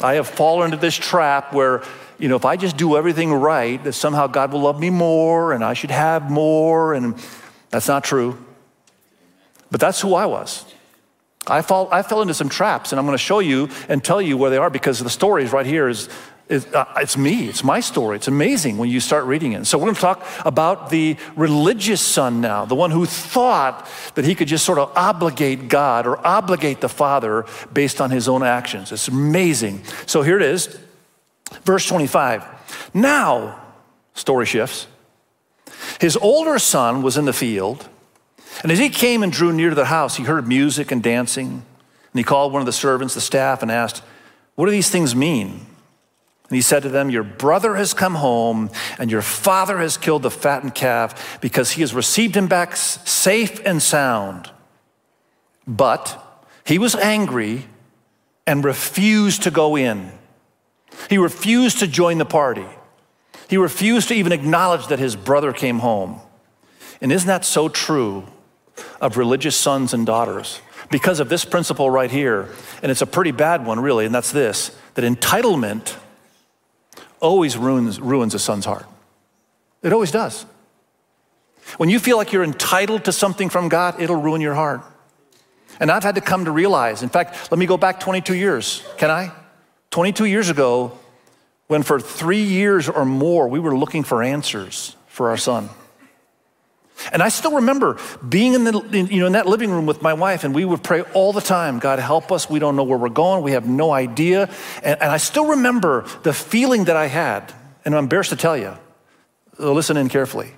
[0.00, 1.82] I have fallen into this trap where,
[2.18, 5.52] you know, if I just do everything right, that somehow God will love me more
[5.52, 6.94] and I should have more.
[6.94, 7.14] And
[7.70, 8.44] that's not true.
[9.70, 10.64] But that's who I was.
[11.46, 14.20] I, fall, I fell into some traps, and I'm going to show you and tell
[14.22, 15.88] you where they are because the story is right here.
[15.88, 16.08] Is,
[16.48, 17.48] is uh, it's me.
[17.48, 18.16] It's my story.
[18.16, 19.64] It's amazing when you start reading it.
[19.66, 24.24] So we're going to talk about the religious son now, the one who thought that
[24.24, 28.42] he could just sort of obligate God or obligate the Father based on his own
[28.42, 28.92] actions.
[28.92, 29.84] It's amazing.
[30.06, 30.78] So here it is,
[31.62, 32.44] verse 25.
[32.94, 33.60] Now,
[34.14, 34.86] story shifts.
[36.00, 37.88] His older son was in the field.
[38.62, 41.48] And as he came and drew near to the house, he heard music and dancing.
[41.48, 44.02] And he called one of the servants, the staff, and asked,
[44.54, 45.66] What do these things mean?
[46.48, 50.22] And he said to them, Your brother has come home, and your father has killed
[50.22, 54.50] the fattened calf because he has received him back safe and sound.
[55.66, 56.20] But
[56.64, 57.66] he was angry
[58.46, 60.12] and refused to go in.
[61.10, 62.66] He refused to join the party.
[63.48, 66.20] He refused to even acknowledge that his brother came home.
[67.00, 68.26] And isn't that so true
[69.04, 72.48] of religious sons and daughters because of this principle right here.
[72.82, 75.94] And it's a pretty bad one, really, and that's this that entitlement
[77.20, 78.86] always ruins, ruins a son's heart.
[79.82, 80.46] It always does.
[81.76, 84.80] When you feel like you're entitled to something from God, it'll ruin your heart.
[85.80, 88.82] And I've had to come to realize, in fact, let me go back 22 years.
[88.96, 89.32] Can I?
[89.90, 90.98] 22 years ago,
[91.66, 95.68] when for three years or more we were looking for answers for our son.
[97.12, 100.02] And I still remember being in, the, in, you know, in that living room with
[100.02, 102.48] my wife, and we would pray all the time God, help us.
[102.48, 103.42] We don't know where we're going.
[103.42, 104.48] We have no idea.
[104.82, 107.52] And, and I still remember the feeling that I had,
[107.84, 108.76] and I'm embarrassed to tell you.
[109.56, 110.52] So listen in carefully.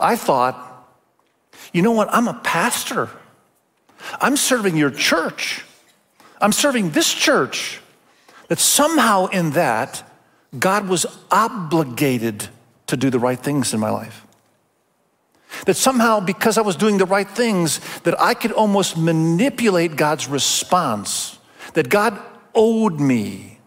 [0.00, 0.70] I thought,
[1.72, 2.08] you know what?
[2.12, 3.08] I'm a pastor.
[4.20, 5.64] I'm serving your church.
[6.40, 7.80] I'm serving this church.
[8.48, 10.02] That somehow in that,
[10.58, 12.48] God was obligated
[12.86, 14.26] to do the right things in my life.
[15.66, 20.28] That somehow, because I was doing the right things, that I could almost manipulate God's
[20.28, 21.38] response,
[21.74, 22.20] that God
[22.54, 23.58] owed me.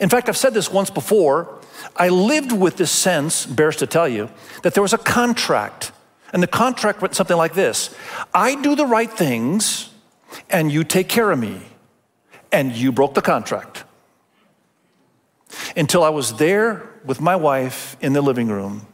[0.00, 1.60] In fact, I've said this once before.
[1.96, 4.30] I lived with this sense, bears to tell you,
[4.62, 5.92] that there was a contract.
[6.32, 7.94] And the contract went something like this
[8.34, 9.90] I do the right things,
[10.50, 11.62] and you take care of me.
[12.50, 13.84] And you broke the contract.
[15.76, 18.86] Until I was there with my wife in the living room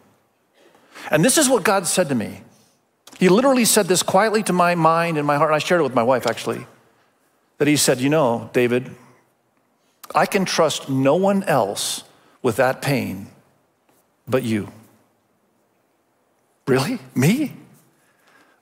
[1.10, 2.42] and this is what God said to me.
[3.18, 5.50] He literally said this quietly to my mind and my heart.
[5.50, 6.66] And I shared it with my wife, actually.
[7.58, 8.90] That he said, You know, David,
[10.14, 12.04] I can trust no one else
[12.42, 13.28] with that pain
[14.26, 14.68] but you.
[16.66, 16.98] Really?
[17.14, 17.52] Me?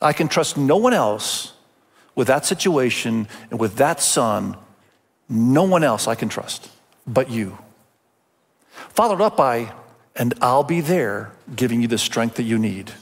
[0.00, 1.52] I can trust no one else
[2.14, 4.56] with that situation and with that son.
[5.28, 6.68] No one else I can trust
[7.06, 7.58] but you.
[8.90, 9.72] Followed up by,
[10.16, 12.92] and I'll be there giving you the strength that you need,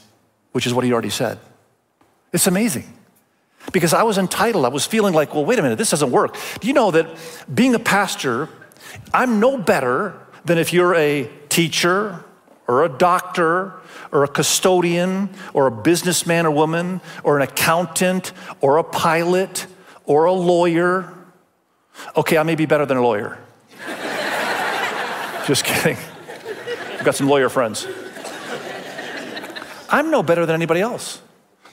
[0.51, 1.39] which is what he already said.
[2.31, 2.97] It's amazing.
[3.73, 6.35] Because I was entitled, I was feeling like, well, wait a minute, this doesn't work.
[6.59, 7.07] Do you know that
[7.53, 8.49] being a pastor,
[9.13, 12.23] I'm no better than if you're a teacher
[12.67, 13.73] or a doctor
[14.11, 19.67] or a custodian or a businessman or woman or an accountant or a pilot
[20.05, 21.13] or a lawyer.
[22.15, 23.37] Okay, I may be better than a lawyer.
[25.45, 25.97] Just kidding.
[27.01, 27.87] I've got some lawyer friends.
[29.89, 31.19] I'm no better than anybody else.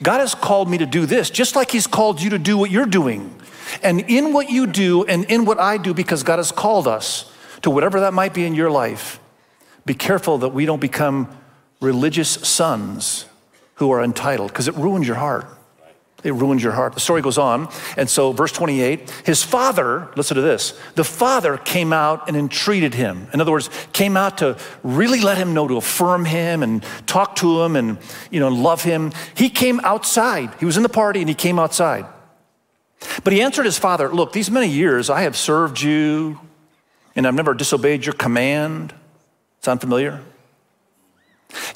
[0.02, 2.70] God has called me to do this, just like He's called you to do what
[2.70, 3.38] you're doing.
[3.82, 7.30] And in what you do and in what I do, because God has called us
[7.60, 9.20] to whatever that might be in your life,
[9.84, 11.28] be careful that we don't become
[11.82, 13.26] religious sons
[13.74, 15.46] who are entitled, because it ruins your heart.
[16.24, 16.94] It ruins your heart.
[16.94, 17.68] The story goes on.
[17.96, 22.94] And so, verse 28 his father, listen to this, the father came out and entreated
[22.94, 23.28] him.
[23.32, 27.36] In other words, came out to really let him know, to affirm him and talk
[27.36, 27.98] to him and,
[28.32, 29.12] you know, love him.
[29.36, 30.52] He came outside.
[30.58, 32.06] He was in the party and he came outside.
[33.22, 36.40] But he answered his father, Look, these many years I have served you
[37.14, 38.92] and I've never disobeyed your command.
[39.60, 40.20] Sound familiar?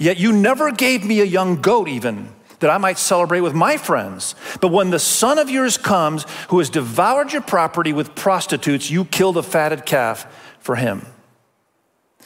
[0.01, 2.29] Yet you never gave me a young goat, even
[2.63, 4.35] that I might celebrate with my friends.
[4.61, 9.05] But when the son of yours comes, who has devoured your property with prostitutes, you
[9.05, 10.27] kill the fatted calf
[10.59, 11.07] for him.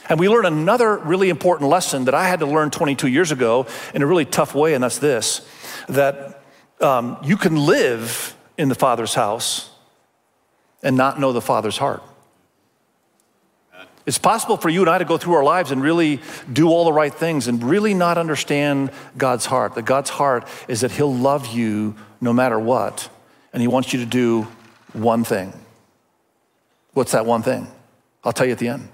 [0.09, 3.67] And we learn another really important lesson that I had to learn 22 years ago
[3.93, 5.47] in a really tough way, and that's this
[5.89, 6.43] that
[6.81, 9.71] um, you can live in the Father's house
[10.83, 12.03] and not know the Father's heart.
[14.07, 16.85] It's possible for you and I to go through our lives and really do all
[16.85, 19.75] the right things and really not understand God's heart.
[19.75, 23.09] That God's heart is that He'll love you no matter what,
[23.53, 24.47] and He wants you to do
[24.93, 25.53] one thing.
[26.93, 27.67] What's that one thing?
[28.25, 28.89] I'll tell you at the end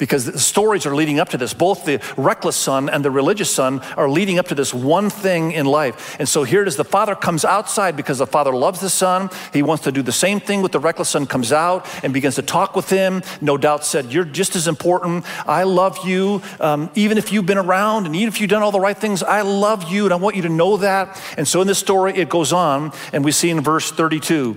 [0.00, 1.54] because the stories are leading up to this.
[1.54, 5.52] Both the reckless son and the religious son are leading up to this one thing
[5.52, 6.16] in life.
[6.18, 9.30] And so here it is the father comes outside because the father loves the son.
[9.52, 12.34] He wants to do the same thing with the reckless son, comes out and begins
[12.36, 13.22] to talk with him.
[13.40, 15.24] No doubt said, You're just as important.
[15.46, 16.42] I love you.
[16.58, 19.22] Um, even if you've been around and even if you've done all the right things,
[19.22, 21.20] I love you and I want you to know that.
[21.36, 24.56] And so in this story, it goes on, and we see in verse 32.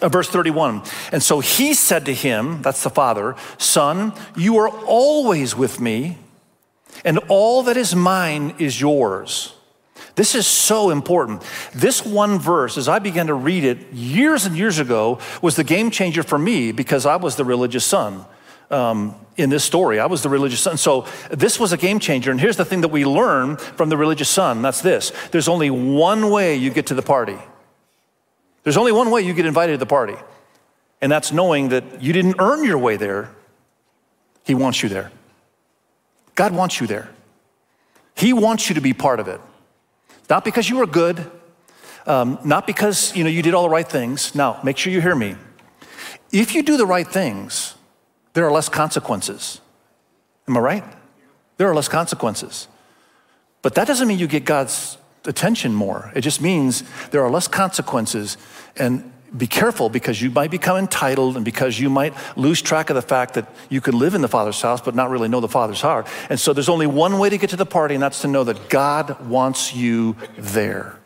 [0.00, 0.82] Uh, verse 31.
[1.10, 6.18] And so he said to him, that's the father, Son, you are always with me,
[7.04, 9.54] and all that is mine is yours.
[10.14, 11.42] This is so important.
[11.74, 15.64] This one verse, as I began to read it years and years ago, was the
[15.64, 18.24] game changer for me because I was the religious son.
[18.70, 20.76] Um, in this story, I was the religious son.
[20.76, 22.30] So this was a game changer.
[22.30, 25.70] And here's the thing that we learn from the religious son that's this there's only
[25.70, 27.38] one way you get to the party.
[28.64, 30.16] There's only one way you get invited to the party,
[31.00, 33.30] and that's knowing that you didn't earn your way there.
[34.44, 35.10] He wants you there.
[36.34, 37.10] God wants you there.
[38.14, 39.40] He wants you to be part of it.
[40.28, 41.30] Not because you were good,
[42.06, 44.34] um, not because you know you did all the right things.
[44.34, 45.36] Now, make sure you hear me.
[46.32, 47.74] If you do the right things,
[48.34, 49.60] there are less consequences.
[50.46, 50.84] Am I right?
[51.56, 52.68] There are less consequences.
[53.62, 56.12] But that doesn't mean you get God's attention more.
[56.14, 58.36] It just means there are less consequences.
[58.76, 62.96] And be careful because you might become entitled and because you might lose track of
[62.96, 65.48] the fact that you could live in the Father's house but not really know the
[65.48, 66.06] Father's heart.
[66.30, 68.44] And so there's only one way to get to the party, and that's to know
[68.44, 70.98] that God wants you there.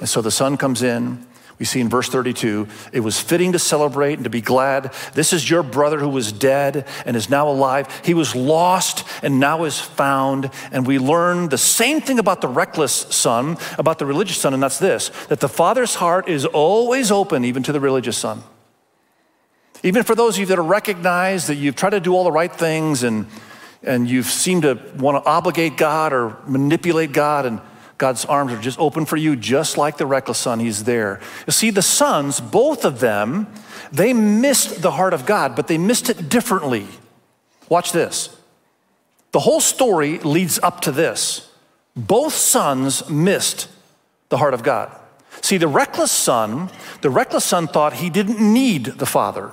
[0.00, 1.26] And so the son comes in,
[1.58, 4.92] we see in verse 32 it was fitting to celebrate and to be glad.
[5.14, 7.88] This is your brother who was dead and is now alive.
[8.04, 10.50] He was lost and now is found.
[10.72, 14.62] And we learn the same thing about the reckless son, about the religious son, and
[14.62, 18.42] that's this that the father's heart is always open, even to the religious son.
[19.82, 22.32] Even for those of you that are recognized that you've tried to do all the
[22.32, 23.26] right things and,
[23.82, 27.60] and you've seemed to want to obligate God or manipulate God and
[27.98, 30.60] God's arms are just open for you, just like the reckless son.
[30.60, 31.20] He's there.
[31.46, 33.46] You see, the sons, both of them,
[33.92, 36.86] they missed the heart of God, but they missed it differently.
[37.68, 38.36] Watch this.
[39.32, 41.50] The whole story leads up to this.
[41.96, 43.68] Both sons missed
[44.28, 44.90] the heart of God.
[45.40, 49.52] See, the reckless son, the reckless son thought he didn't need the father.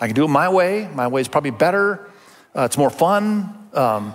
[0.00, 0.88] I can do it my way.
[0.94, 2.08] My way is probably better.
[2.56, 3.68] Uh, it's more fun.
[3.72, 4.14] Um,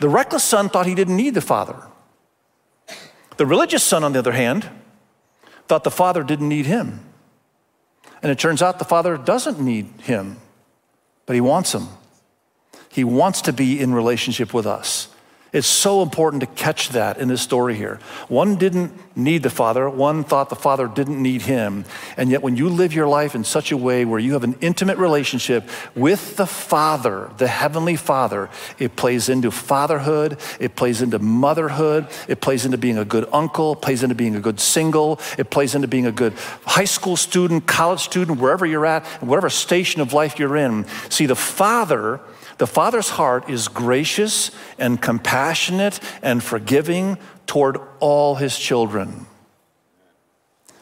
[0.00, 1.76] the reckless son thought he didn't need the father.
[3.36, 4.68] The religious son, on the other hand,
[5.68, 7.00] thought the father didn't need him.
[8.22, 10.38] And it turns out the father doesn't need him,
[11.26, 11.88] but he wants him.
[12.88, 15.08] He wants to be in relationship with us.
[15.56, 17.98] It's so important to catch that in this story here.
[18.28, 21.86] One didn't need the Father, one thought the Father didn't need him.
[22.18, 24.56] And yet, when you live your life in such a way where you have an
[24.60, 31.18] intimate relationship with the Father, the Heavenly Father, it plays into fatherhood, it plays into
[31.18, 35.18] motherhood, it plays into being a good uncle, it plays into being a good single,
[35.38, 36.34] it plays into being a good
[36.66, 40.84] high school student, college student, wherever you're at, whatever station of life you're in.
[41.08, 42.20] See, the Father
[42.58, 49.26] the Father's heart is gracious and compassionate and forgiving toward all his children.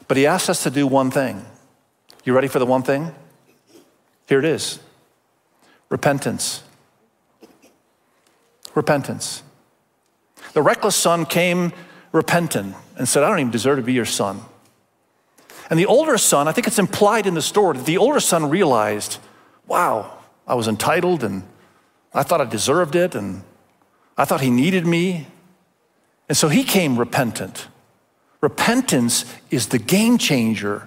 [0.06, 1.44] But he asks us to do one thing.
[2.24, 3.14] You ready for the one thing?
[4.28, 4.80] Here it is
[5.90, 6.62] repentance.
[8.74, 9.42] Repentance.
[10.52, 11.72] The reckless son came
[12.12, 14.40] repentant and said, I don't even deserve to be your son.
[15.70, 18.50] And the older son, I think it's implied in the story that the older son
[18.50, 19.18] realized,
[19.66, 21.44] wow, I was entitled and
[22.14, 23.42] I thought I deserved it and
[24.16, 25.26] I thought he needed me.
[26.28, 27.68] And so he came repentant.
[28.40, 30.86] Repentance is the game changer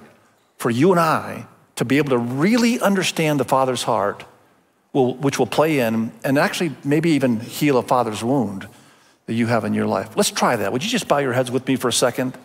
[0.57, 4.23] for you and I to be able to really understand the Father's heart,
[4.93, 8.67] which will play in and actually maybe even heal a father's wound
[9.27, 10.15] that you have in your life.
[10.15, 10.71] Let's try that.
[10.71, 12.35] Would you just bow your heads with me for a second?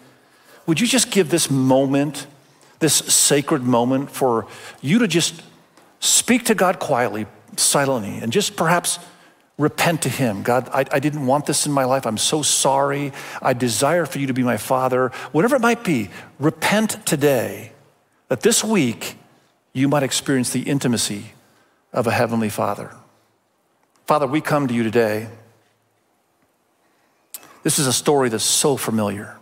[0.67, 2.27] Would you just give this moment,
[2.81, 4.47] this sacred moment, for
[4.81, 5.43] you to just
[6.01, 7.27] speak to God quietly,
[7.57, 8.99] silently and just perhaps
[9.59, 10.43] repent to Him.
[10.43, 12.07] God, I, I, didn't want this in my life.
[12.07, 13.13] I'm so sorry.
[13.41, 15.09] I desire for you to be my Father.
[15.33, 17.73] Whatever it might be, repent today
[18.29, 19.17] that this week
[19.73, 21.33] you might experience the intimacy
[21.93, 22.95] of a Heavenly Father.
[24.07, 25.29] Father, we come to you today.
[27.63, 29.37] This is a story that's so familiar.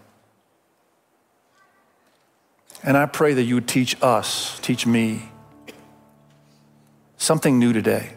[2.83, 5.30] And I pray that you would teach us, teach me,
[7.21, 8.15] something new today.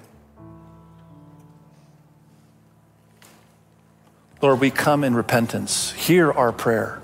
[4.41, 5.91] Lord, we come in repentance.
[5.91, 7.01] Hear our prayer.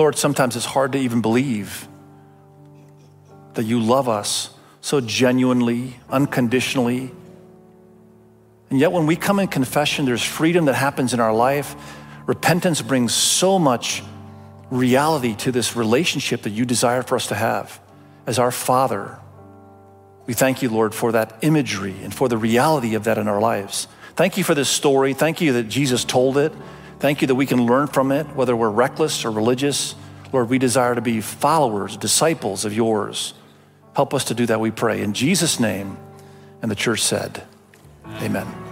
[0.00, 1.86] Lord, sometimes it's hard to even believe
[3.52, 4.48] that you love us
[4.80, 7.10] so genuinely, unconditionally.
[8.70, 11.76] And yet, when we come in confession, there's freedom that happens in our life.
[12.24, 14.02] Repentance brings so much
[14.70, 17.78] reality to this relationship that you desire for us to have
[18.26, 19.18] as our Father.
[20.24, 23.38] We thank you, Lord, for that imagery and for the reality of that in our
[23.38, 23.86] lives.
[24.16, 25.12] Thank you for this story.
[25.12, 26.54] Thank you that Jesus told it.
[27.00, 29.94] Thank you that we can learn from it, whether we're reckless or religious.
[30.32, 33.32] Lord, we desire to be followers, disciples of yours.
[33.94, 35.00] Help us to do that, we pray.
[35.00, 35.96] In Jesus' name.
[36.62, 37.42] And the church said,
[38.20, 38.69] Amen.